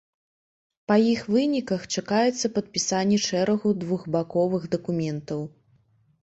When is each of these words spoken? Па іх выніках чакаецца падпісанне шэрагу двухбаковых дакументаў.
Па 0.91 0.95
іх 1.13 1.19
выніках 1.35 1.81
чакаецца 1.97 2.51
падпісанне 2.55 3.19
шэрагу 3.27 3.75
двухбаковых 3.85 4.67
дакументаў. 4.79 5.47